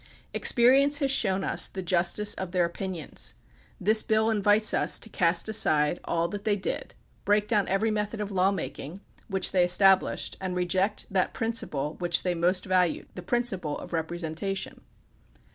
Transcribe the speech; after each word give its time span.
Experience 0.33 0.97
has 0.97 1.11
shown 1.11 1.43
us 1.43 1.67
the 1.67 1.83
justice 1.83 2.33
of 2.33 2.51
their 2.53 2.65
opin 2.65 2.95
ions. 2.95 3.35
This 3.79 4.01
bill 4.01 4.31
invites 4.31 4.73
us 4.73 4.97
to 4.97 5.09
cast 5.09 5.47
aside 5.47 5.99
all 6.03 6.27
that 6.29 6.43
they 6.43 6.55
THE 6.55 6.71
PUBLIC 6.71 6.77
OPINION 6.83 6.87
BILL 7.25 7.35
31 7.35 7.37
did, 7.43 7.47
break 7.47 7.47
down 7.47 7.67
every 7.67 7.91
method 7.91 8.19
of 8.19 8.31
lawmaking 8.31 9.01
which 9.27 9.51
they 9.51 9.63
estabhshed, 9.63 10.37
and 10.41 10.55
reject 10.55 11.05
that 11.13 11.35
principle 11.35 11.97
which 11.99 12.23
they 12.23 12.33
most 12.33 12.65
valued— 12.65 13.09
the 13.13 13.21
principle 13.21 13.77
of 13.77 13.93
representation. 13.93 14.81